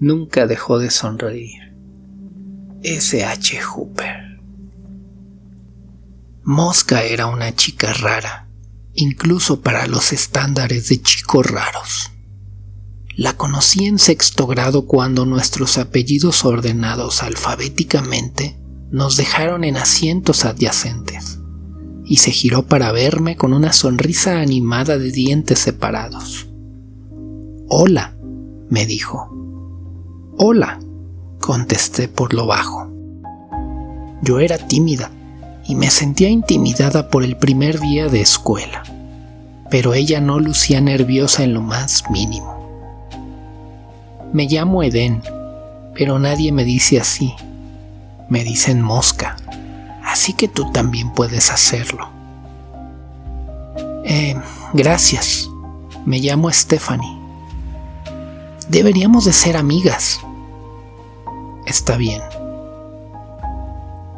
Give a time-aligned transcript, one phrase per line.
[0.00, 1.74] nunca dejó de sonreír.
[2.82, 3.60] S.H.
[3.62, 4.40] Hooper.
[6.42, 8.48] Mosca era una chica rara,
[8.94, 12.10] incluso para los estándares de chicos raros.
[13.14, 18.58] La conocí en sexto grado cuando nuestros apellidos ordenados alfabéticamente
[18.90, 21.38] nos dejaron en asientos adyacentes,
[22.06, 26.48] y se giró para verme con una sonrisa animada de dientes separados.
[27.68, 28.16] Hola,
[28.70, 29.39] me dijo.
[30.42, 30.80] Hola,
[31.38, 32.88] contesté por lo bajo.
[34.22, 35.10] Yo era tímida
[35.66, 38.82] y me sentía intimidada por el primer día de escuela,
[39.68, 42.56] pero ella no lucía nerviosa en lo más mínimo.
[44.32, 45.22] Me llamo Edén,
[45.94, 47.34] pero nadie me dice así.
[48.30, 49.36] Me dicen mosca,
[50.02, 52.08] así que tú también puedes hacerlo.
[54.06, 54.36] Eh,
[54.72, 55.50] gracias.
[56.06, 57.14] Me llamo Stephanie.
[58.70, 60.20] Deberíamos de ser amigas.
[61.70, 62.20] Está bien.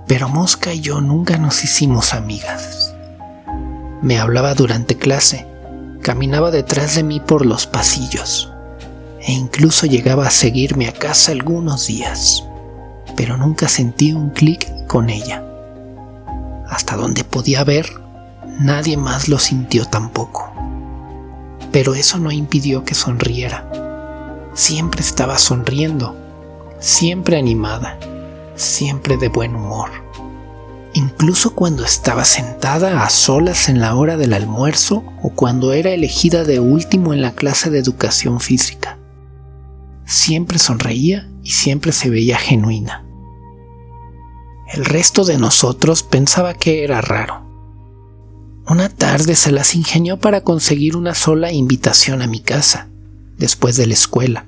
[0.06, 2.94] Pero Mosca y yo nunca nos hicimos amigas.
[4.00, 5.46] Me hablaba durante clase,
[6.00, 8.50] caminaba detrás de mí por los pasillos
[9.20, 12.42] e incluso llegaba a seguirme a casa algunos días,
[13.16, 15.44] pero nunca sentí un clic con ella.
[16.70, 17.86] Hasta donde podía ver,
[18.60, 20.50] nadie más lo sintió tampoco.
[21.70, 23.70] Pero eso no impidió que sonriera.
[24.54, 26.16] Siempre estaba sonriendo,
[26.82, 27.98] siempre animada,
[28.54, 29.90] siempre de buen humor.
[30.92, 36.44] Incluso cuando estaba sentada a solas en la hora del almuerzo o cuando era elegida
[36.44, 38.98] de último en la clase de educación física
[40.12, 43.04] siempre sonreía y siempre se veía genuina.
[44.72, 47.46] El resto de nosotros pensaba que era raro.
[48.66, 52.88] Una tarde se las ingenió para conseguir una sola invitación a mi casa,
[53.38, 54.46] después de la escuela,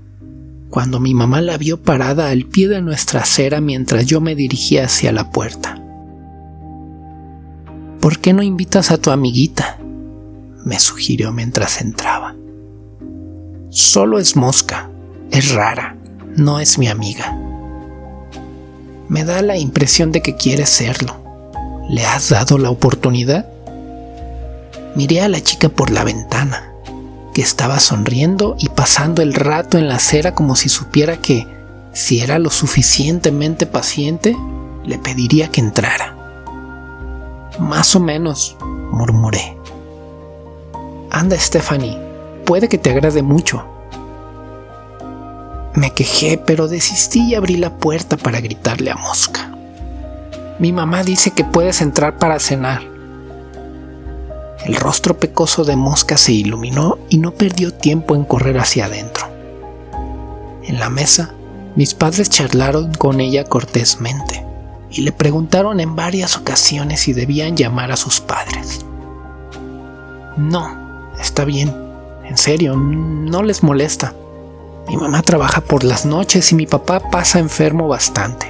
[0.75, 4.87] cuando mi mamá la vio parada al pie de nuestra acera mientras yo me dirigía
[4.87, 5.81] hacia la puerta.
[8.01, 9.79] ¿Por qué no invitas a tu amiguita?
[10.65, 12.35] me sugirió mientras entraba.
[13.71, 14.91] Solo es mosca,
[15.31, 15.97] es rara,
[16.35, 17.39] no es mi amiga.
[19.09, 21.15] Me da la impresión de que quiere serlo.
[21.89, 23.47] ¿Le has dado la oportunidad?
[24.97, 26.74] Miré a la chica por la ventana,
[27.35, 31.47] que estaba sonriendo y pasando el rato en la acera como si supiera que,
[31.93, 34.37] si era lo suficientemente paciente,
[34.85, 36.17] le pediría que entrara.
[37.59, 38.57] Más o menos,
[38.93, 39.57] murmuré.
[41.11, 41.99] Anda, Stephanie,
[42.47, 43.67] puede que te agrade mucho.
[45.75, 49.51] Me quejé, pero desistí y abrí la puerta para gritarle a Mosca.
[50.61, 52.94] Mi mamá dice que puedes entrar para cenar.
[54.65, 59.27] El rostro pecoso de Mosca se iluminó y no perdió tiempo en correr hacia adentro.
[60.63, 61.35] En la mesa,
[61.77, 64.43] mis padres charlaron con ella cortésmente
[64.91, 68.87] y le preguntaron en varias ocasiones si debían llamar a sus padres.
[70.39, 71.75] No, está bien,
[72.25, 74.15] en serio, no les molesta.
[74.89, 78.47] Mi mamá trabaja por las noches y mi papá pasa enfermo bastante.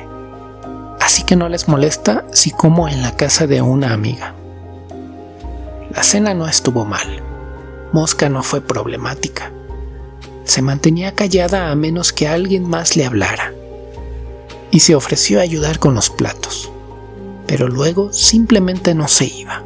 [1.00, 4.34] Así que no les molesta si como en la casa de una amiga.
[5.94, 7.22] La cena no estuvo mal.
[7.92, 9.52] Mosca no fue problemática.
[10.44, 13.52] Se mantenía callada a menos que alguien más le hablara.
[14.70, 16.70] Y se ofreció a ayudar con los platos.
[17.46, 19.62] Pero luego simplemente no se iba.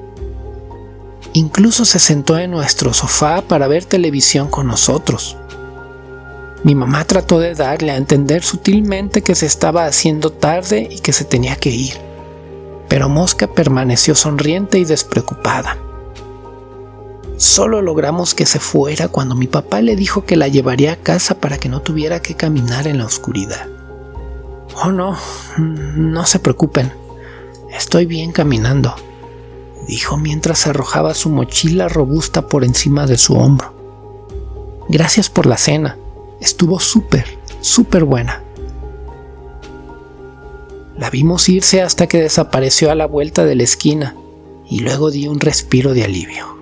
[1.32, 5.36] Incluso se sentó en nuestro sofá para ver televisión con nosotros
[6.64, 11.12] mi mamá trató de darle a entender sutilmente que se estaba haciendo tarde y que
[11.12, 11.94] se tenía que ir,
[12.88, 15.78] pero Mosca permaneció sonriente y despreocupada.
[17.38, 21.38] Solo logramos que se fuera cuando mi papá le dijo que la llevaría a casa
[21.38, 23.68] para que no tuviera que caminar en la oscuridad.
[24.82, 25.16] Oh no,
[25.56, 26.92] no se preocupen,
[27.72, 28.92] estoy bien caminando,
[29.86, 33.72] dijo mientras arrojaba su mochila robusta por encima de su hombro.
[34.88, 35.96] Gracias por la cena
[36.40, 37.24] estuvo súper,
[37.60, 38.42] súper buena.
[40.96, 44.16] La vimos irse hasta que desapareció a la vuelta de la esquina
[44.68, 46.57] y luego di un respiro de alivio.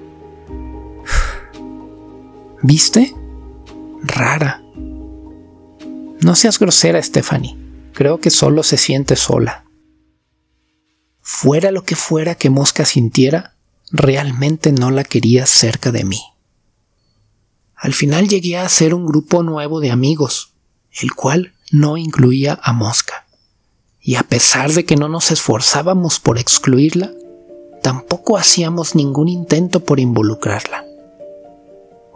[2.63, 3.15] ¿Viste?
[4.03, 4.63] Rara.
[6.21, 7.57] No seas grosera, Stephanie.
[7.93, 9.65] Creo que solo se siente sola.
[11.21, 13.57] Fuera lo que fuera que Mosca sintiera,
[13.91, 16.21] realmente no la quería cerca de mí.
[17.75, 20.55] Al final llegué a hacer un grupo nuevo de amigos,
[21.03, 23.27] el cual no incluía a Mosca.
[24.01, 27.13] Y a pesar de que no nos esforzábamos por excluirla,
[27.83, 30.86] tampoco hacíamos ningún intento por involucrarla.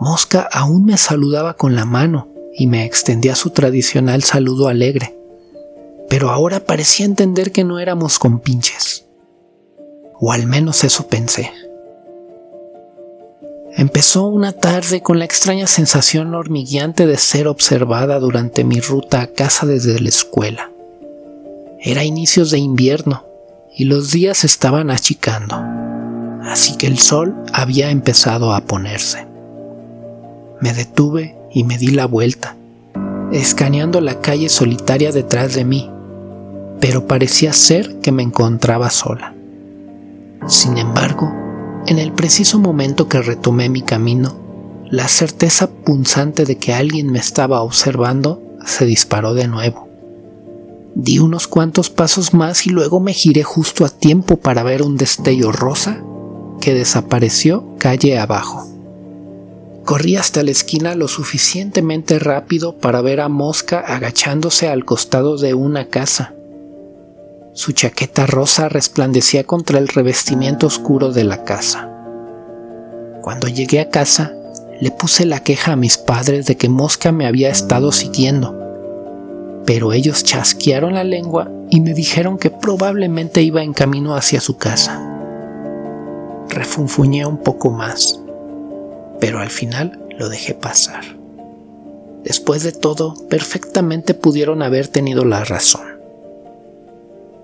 [0.00, 5.14] Mosca aún me saludaba con la mano y me extendía su tradicional saludo alegre,
[6.08, 9.06] pero ahora parecía entender que no éramos compinches.
[10.18, 11.52] O al menos eso pensé.
[13.76, 19.26] Empezó una tarde con la extraña sensación hormigueante de ser observada durante mi ruta a
[19.26, 20.70] casa desde la escuela.
[21.78, 23.26] Era inicios de invierno
[23.76, 25.56] y los días estaban achicando,
[26.42, 29.29] así que el sol había empezado a ponerse.
[30.60, 32.56] Me detuve y me di la vuelta,
[33.32, 35.90] escaneando la calle solitaria detrás de mí,
[36.80, 39.34] pero parecía ser que me encontraba sola.
[40.46, 41.32] Sin embargo,
[41.86, 44.36] en el preciso momento que retomé mi camino,
[44.90, 49.88] la certeza punzante de que alguien me estaba observando se disparó de nuevo.
[50.94, 54.96] Di unos cuantos pasos más y luego me giré justo a tiempo para ver un
[54.96, 56.02] destello rosa
[56.60, 58.79] que desapareció calle abajo.
[59.90, 65.52] Corrí hasta la esquina lo suficientemente rápido para ver a Mosca agachándose al costado de
[65.52, 66.32] una casa.
[67.54, 71.90] Su chaqueta rosa resplandecía contra el revestimiento oscuro de la casa.
[73.20, 74.32] Cuando llegué a casa,
[74.80, 78.56] le puse la queja a mis padres de que Mosca me había estado siguiendo,
[79.66, 84.56] pero ellos chasquearon la lengua y me dijeron que probablemente iba en camino hacia su
[84.56, 85.04] casa.
[86.48, 88.20] Refunfuñé un poco más,
[89.20, 91.04] pero al final lo dejé pasar.
[92.24, 95.82] Después de todo, perfectamente pudieron haber tenido la razón.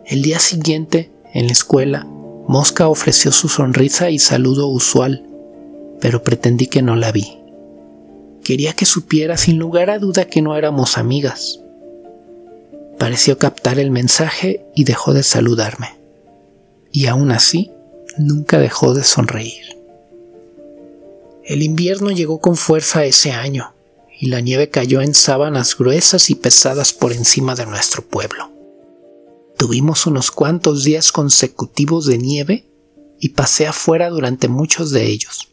[0.04, 2.06] El día siguiente, en la escuela,
[2.46, 5.24] Mosca ofreció su sonrisa y saludo usual,
[6.00, 7.38] pero pretendí que no la vi.
[8.44, 11.60] Quería que supiera sin lugar a duda que no éramos amigas.
[12.98, 15.88] Pareció captar el mensaje y dejó de saludarme.
[16.92, 17.72] Y aún así,
[18.16, 19.75] nunca dejó de sonreír.
[21.46, 23.72] El invierno llegó con fuerza ese año,
[24.18, 28.50] y la nieve cayó en sábanas gruesas y pesadas por encima de nuestro pueblo.
[29.56, 32.68] Tuvimos unos cuantos días consecutivos de nieve
[33.20, 35.48] y pasé afuera durante muchos de ellos,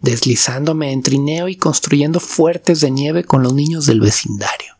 [0.00, 4.76] deslizándome en trineo y construyendo fuertes de nieve con los niños del vecindario.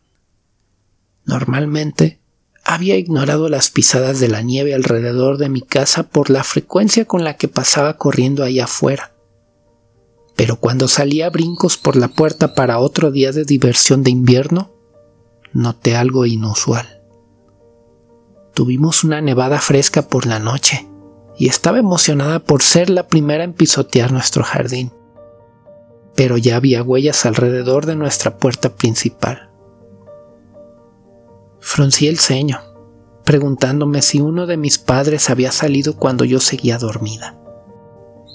[1.25, 2.21] Normalmente
[2.63, 7.25] había ignorado las pisadas de la nieve alrededor de mi casa por la frecuencia con
[7.25, 9.12] la que pasaba corriendo ahí afuera.
[10.35, 14.71] Pero cuando salía a brincos por la puerta para otro día de diversión de invierno,
[15.53, 17.01] noté algo inusual.
[18.53, 20.87] Tuvimos una nevada fresca por la noche
[21.37, 24.91] y estaba emocionada por ser la primera en pisotear nuestro jardín.
[26.15, 29.49] Pero ya había huellas alrededor de nuestra puerta principal.
[31.59, 32.59] Fruncí el ceño,
[33.23, 37.39] preguntándome si uno de mis padres había salido cuando yo seguía dormida.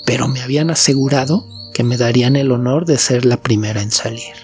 [0.07, 1.45] Pero me habían asegurado
[1.79, 4.35] que me darían el honor de ser la primera en salir.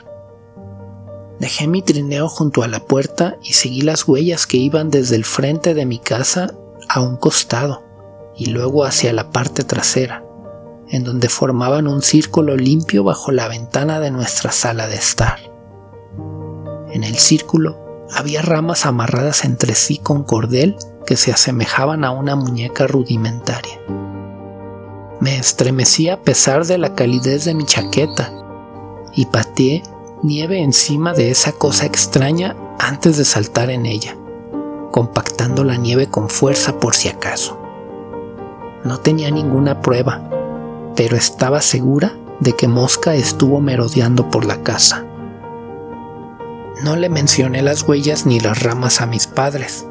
[1.40, 5.24] Dejé mi trineo junto a la puerta y seguí las huellas que iban desde el
[5.24, 6.54] frente de mi casa
[6.88, 7.82] a un costado
[8.36, 10.24] y luego hacia la parte trasera,
[10.88, 15.40] en donde formaban un círculo limpio bajo la ventana de nuestra sala de estar.
[16.92, 22.36] En el círculo había ramas amarradas entre sí con cordel que se asemejaban a una
[22.36, 23.80] muñeca rudimentaria.
[25.24, 28.30] Me estremecí a pesar de la calidez de mi chaqueta
[29.14, 29.82] y pateé
[30.22, 34.18] nieve encima de esa cosa extraña antes de saltar en ella,
[34.90, 37.58] compactando la nieve con fuerza por si acaso.
[38.84, 40.28] No tenía ninguna prueba,
[40.94, 45.06] pero estaba segura de que Mosca estuvo merodeando por la casa.
[46.82, 49.86] No le mencioné las huellas ni las ramas a mis padres.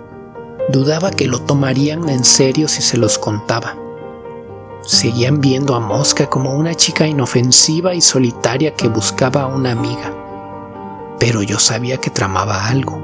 [0.69, 3.77] Dudaba que lo tomarían en serio si se los contaba.
[4.85, 10.13] Seguían viendo a Mosca como una chica inofensiva y solitaria que buscaba a una amiga
[11.23, 12.99] pero yo sabía que tramaba algo.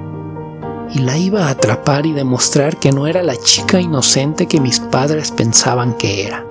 [0.92, 4.82] Y la iba a atrapar y demostrar que no era la chica inocente que mis
[4.82, 6.46] padres pensaban que era.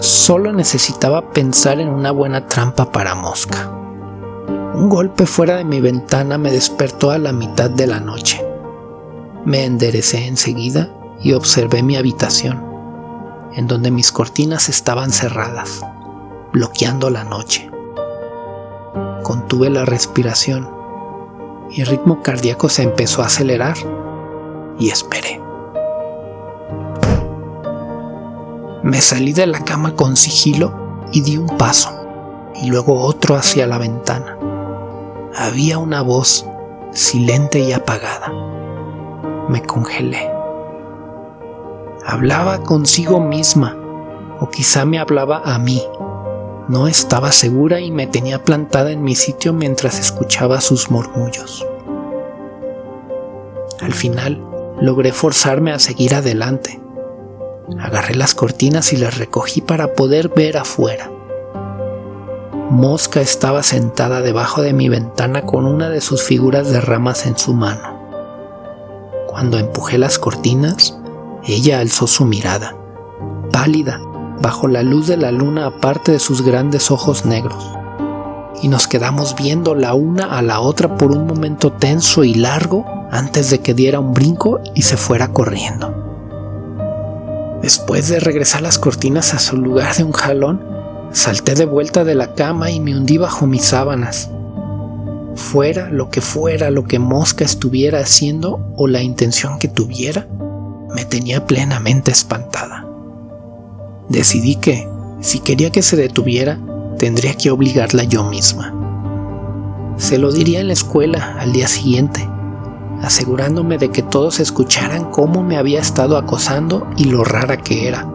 [0.00, 3.70] Solo necesitaba pensar en una buena trampa para mosca.
[4.74, 8.44] Un golpe fuera de mi ventana me despertó a la mitad de la noche.
[9.44, 10.90] Me enderecé enseguida
[11.22, 12.60] y observé mi habitación,
[13.56, 15.80] en donde mis cortinas estaban cerradas,
[16.52, 17.70] bloqueando la noche
[19.24, 20.70] contuve la respiración.
[21.70, 23.76] Mi ritmo cardíaco se empezó a acelerar
[24.78, 25.40] y esperé.
[28.84, 31.90] Me salí de la cama con sigilo y di un paso
[32.62, 34.38] y luego otro hacia la ventana.
[35.36, 36.46] Había una voz
[36.92, 38.30] silente y apagada.
[39.48, 40.33] Me congelé.
[42.06, 43.78] Hablaba consigo misma
[44.38, 45.82] o quizá me hablaba a mí
[46.68, 51.66] No estaba segura y me tenía plantada en mi sitio mientras escuchaba sus murmullos.
[53.80, 54.42] Al final,
[54.80, 56.80] logré forzarme a seguir adelante.
[57.80, 61.10] Agarré las cortinas y las recogí para poder ver afuera.
[62.70, 67.36] Mosca estaba sentada debajo de mi ventana con una de sus figuras de ramas en
[67.36, 67.98] su mano.
[69.26, 70.98] Cuando empujé las cortinas,
[71.46, 72.76] ella alzó su mirada,
[73.52, 74.00] pálida,
[74.40, 77.70] bajo la luz de la luna aparte de sus grandes ojos negros.
[78.62, 82.84] Y nos quedamos viendo la una a la otra por un momento tenso y largo
[83.10, 85.94] antes de que diera un brinco y se fuera corriendo.
[87.62, 90.62] Después de regresar las cortinas a su lugar de un jalón,
[91.12, 94.30] salté de vuelta de la cama y me hundí bajo mis sábanas.
[95.34, 100.26] Fuera lo que fuera lo que Mosca estuviera haciendo o la intención que tuviera,
[100.94, 102.86] me tenía plenamente espantada.
[104.08, 104.88] Decidí que,
[105.20, 106.58] si quería que se detuviera,
[106.98, 108.72] tendría que obligarla yo misma.
[109.96, 112.28] Se lo diría en la escuela al día siguiente,
[113.02, 118.08] asegurándome de que todos escucharan cómo me había estado acosando y lo rara que era.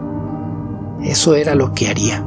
[1.02, 2.26] Eso era lo que haría.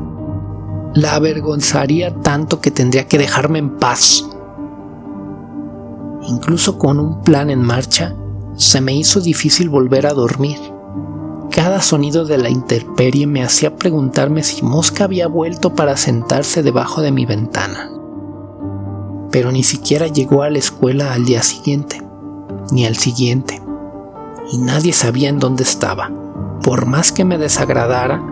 [0.94, 4.24] La avergonzaría tanto que tendría que dejarme en paz.
[6.22, 8.14] Incluso con un plan en marcha,
[8.56, 10.58] se me hizo difícil volver a dormir.
[11.50, 17.02] Cada sonido de la intemperie me hacía preguntarme si Mosca había vuelto para sentarse debajo
[17.02, 17.90] de mi ventana.
[19.30, 22.02] Pero ni siquiera llegó a la escuela al día siguiente
[22.70, 23.60] ni al siguiente,
[24.50, 26.10] y nadie sabía en dónde estaba.
[26.62, 28.22] Por más que me desagradara,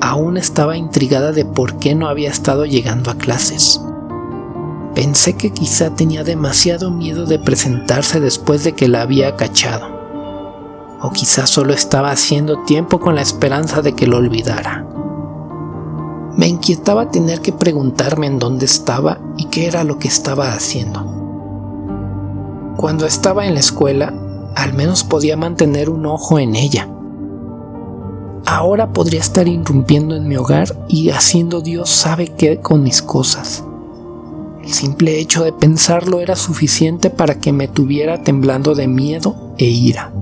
[0.00, 3.80] aún estaba intrigada de por qué no había estado llegando a clases.
[4.96, 9.88] Pensé que quizá tenía demasiado miedo de presentarse después de que la había cachado.
[11.02, 14.86] O quizá solo estaba haciendo tiempo con la esperanza de que lo olvidara.
[16.34, 21.04] Me inquietaba tener que preguntarme en dónde estaba y qué era lo que estaba haciendo.
[22.78, 24.14] Cuando estaba en la escuela,
[24.54, 26.88] al menos podía mantener un ojo en ella.
[28.46, 33.62] Ahora podría estar irrumpiendo en mi hogar y haciendo Dios sabe qué con mis cosas.
[34.66, 39.66] El simple hecho de pensarlo era suficiente para que me tuviera temblando de miedo e
[39.66, 40.12] ira.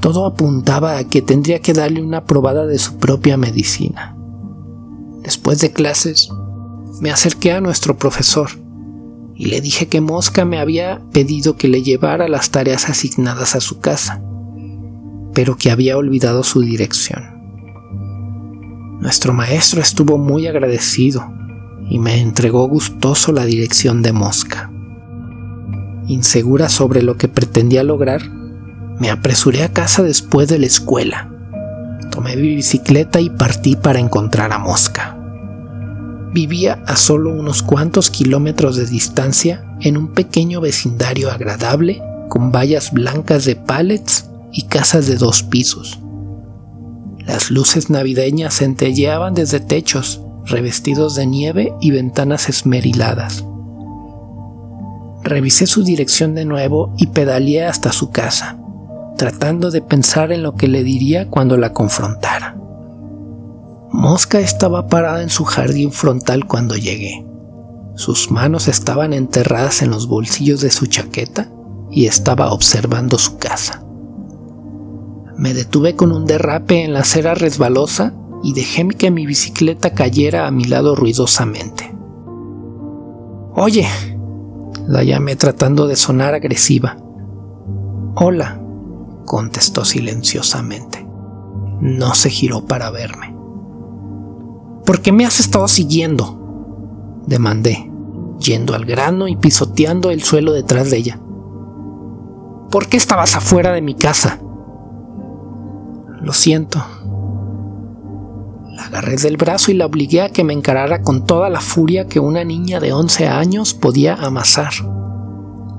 [0.00, 4.16] Todo apuntaba a que tendría que darle una probada de su propia medicina.
[5.22, 6.30] Después de clases,
[7.00, 8.50] me acerqué a nuestro profesor
[9.36, 13.60] y le dije que Mosca me había pedido que le llevara las tareas asignadas a
[13.60, 14.20] su casa,
[15.32, 17.22] pero que había olvidado su dirección.
[19.00, 21.36] Nuestro maestro estuvo muy agradecido
[21.88, 24.70] y me entregó gustoso la dirección de Mosca.
[26.06, 28.22] Insegura sobre lo que pretendía lograr,
[28.98, 31.30] me apresuré a casa después de la escuela.
[32.10, 35.16] Tomé mi bicicleta y partí para encontrar a Mosca
[36.36, 42.92] vivía a solo unos cuantos kilómetros de distancia en un pequeño vecindario agradable con vallas
[42.92, 45.98] blancas de pallets y casas de dos pisos.
[47.24, 53.44] Las luces navideñas centelleaban desde techos revestidos de nieve y ventanas esmeriladas.
[55.22, 58.58] Revisé su dirección de nuevo y pedaleé hasta su casa,
[59.16, 62.56] tratando de pensar en lo que le diría cuando la confrontara.
[63.90, 67.26] Mosca estaba parada en su jardín frontal cuando llegué.
[67.96, 71.50] Sus manos estaban enterradas en los bolsillos de su chaqueta
[71.90, 73.82] y estaba observando su casa.
[75.36, 78.14] Me detuve con un derrape en la acera resbalosa
[78.46, 81.92] y dejé que mi bicicleta cayera a mi lado ruidosamente.
[83.56, 83.88] Oye,
[84.86, 86.96] la llamé tratando de sonar agresiva.
[88.14, 88.60] Hola,
[89.24, 91.04] contestó silenciosamente.
[91.80, 93.34] No se giró para verme.
[94.84, 97.24] ¿Por qué me has estado siguiendo?
[97.26, 97.90] demandé,
[98.38, 101.20] yendo al grano y pisoteando el suelo detrás de ella.
[102.70, 104.38] ¿Por qué estabas afuera de mi casa?
[106.20, 106.80] Lo siento.
[108.86, 112.20] Agarré del brazo y la obligué a que me encarara con toda la furia que
[112.20, 114.72] una niña de 11 años podía amasar.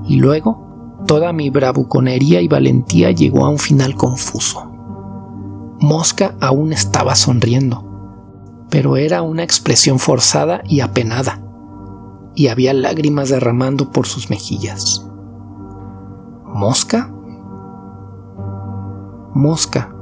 [0.06, 4.64] Y luego, toda mi bravuconería y valentía llegó a un final confuso.
[5.80, 7.88] Mosca aún estaba sonriendo
[8.70, 11.40] pero era una expresión forzada y apenada,
[12.34, 15.06] y había lágrimas derramando por sus mejillas.
[16.44, 17.12] ¿Mosca?
[19.34, 19.94] Mosca,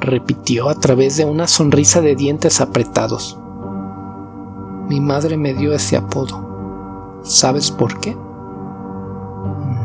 [0.00, 3.38] repitió a través de una sonrisa de dientes apretados.
[4.88, 7.20] Mi madre me dio ese apodo.
[7.22, 8.16] ¿Sabes por qué?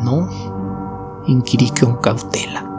[0.03, 0.29] No,
[1.27, 2.71] inquirí con cautela.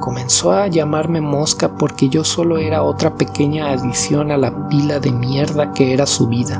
[0.00, 5.12] Comenzó a llamarme mosca porque yo solo era otra pequeña adición a la pila de
[5.12, 6.58] mierda que era su vida,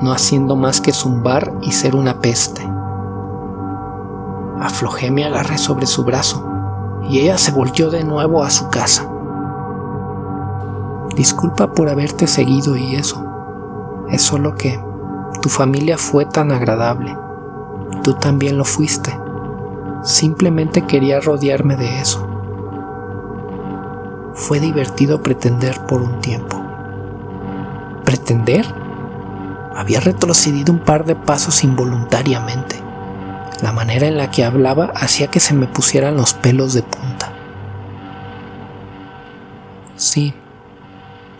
[0.00, 2.62] no haciendo más que zumbar y ser una peste.
[4.60, 6.53] Aflojé mi agarre sobre su brazo
[7.08, 9.08] y ella se volvió de nuevo a su casa.
[11.16, 13.24] Disculpa por haberte seguido y eso.
[14.10, 14.80] Es solo que
[15.40, 17.16] tu familia fue tan agradable.
[18.02, 19.18] Tú también lo fuiste.
[20.02, 22.26] Simplemente quería rodearme de eso.
[24.34, 26.60] Fue divertido pretender por un tiempo.
[28.04, 28.66] ¿Pretender?
[29.74, 32.83] Había retrocedido un par de pasos involuntariamente.
[33.64, 37.32] La manera en la que hablaba hacía que se me pusieran los pelos de punta.
[39.96, 40.34] Sí,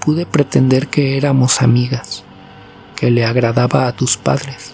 [0.01, 2.25] pude pretender que éramos amigas,
[2.97, 4.73] que le agradaba a tus padres.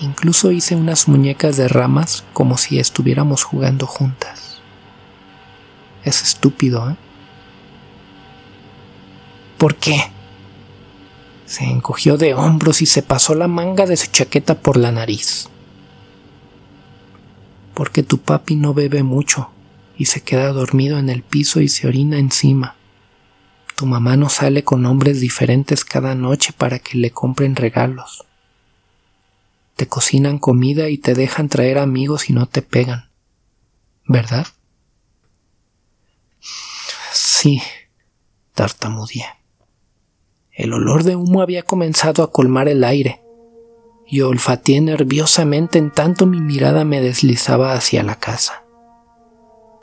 [0.00, 4.60] Incluso hice unas muñecas de ramas como si estuviéramos jugando juntas.
[6.04, 6.96] Es estúpido, ¿eh?
[9.58, 10.00] ¿Por qué?
[11.46, 15.48] Se encogió de hombros y se pasó la manga de su chaqueta por la nariz.
[17.74, 19.50] Porque tu papi no bebe mucho
[19.96, 22.76] y se queda dormido en el piso y se orina encima.
[23.76, 28.24] Tu mamá no sale con hombres diferentes cada noche para que le compren regalos.
[29.74, 33.10] Te cocinan comida y te dejan traer amigos y no te pegan.
[34.06, 34.46] ¿Verdad?
[37.12, 37.60] Sí,
[38.52, 39.26] tartamudeé.
[40.52, 43.23] El olor de humo había comenzado a colmar el aire.
[44.14, 48.64] Y olfateé nerviosamente en tanto mi mirada me deslizaba hacia la casa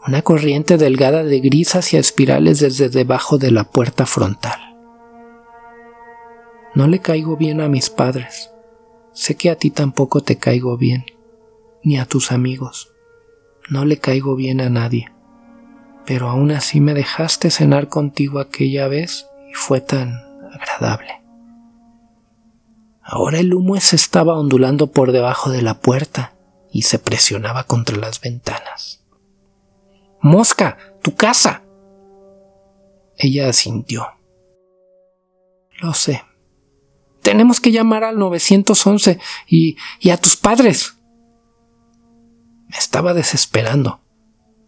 [0.07, 4.59] una corriente delgada de gris hacia espirales desde debajo de la puerta frontal.
[6.73, 8.51] No le caigo bien a mis padres.
[9.13, 11.05] Sé que a ti tampoco te caigo bien,
[11.83, 12.91] ni a tus amigos.
[13.69, 15.11] No le caigo bien a nadie.
[16.05, 20.15] Pero aún así me dejaste cenar contigo aquella vez y fue tan
[20.51, 21.20] agradable.
[23.13, 26.33] Ahora el humo se estaba ondulando por debajo de la puerta
[26.71, 29.03] y se presionaba contra las ventanas.
[30.21, 31.61] Mosca, tu casa.
[33.17, 34.07] Ella asintió.
[35.81, 36.23] Lo sé.
[37.21, 40.95] Tenemos que llamar al 911 y, y a tus padres.
[42.69, 43.99] Me estaba desesperando.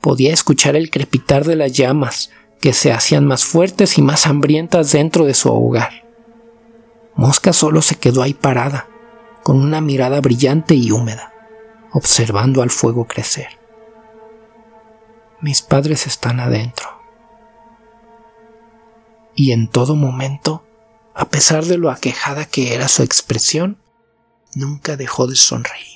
[0.01, 4.91] Podía escuchar el crepitar de las llamas, que se hacían más fuertes y más hambrientas
[4.91, 6.02] dentro de su hogar.
[7.15, 8.87] Mosca solo se quedó ahí parada,
[9.43, 11.33] con una mirada brillante y húmeda,
[11.91, 13.59] observando al fuego crecer.
[15.41, 16.87] Mis padres están adentro.
[19.35, 20.65] Y en todo momento,
[21.13, 23.77] a pesar de lo aquejada que era su expresión,
[24.55, 25.92] nunca dejó de sonreír.